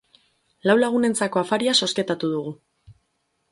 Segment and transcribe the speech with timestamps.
[0.69, 2.57] Lau lagunentzako afaria zozketu dugu.